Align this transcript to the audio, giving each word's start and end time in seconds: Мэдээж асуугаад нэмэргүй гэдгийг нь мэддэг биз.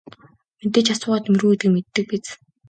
Мэдээж 0.61 0.87
асуугаад 0.93 1.23
нэмэргүй 1.25 1.49
гэдгийг 1.53 1.69
нь 1.69 1.75
мэддэг 1.75 2.05
биз. 2.09 2.25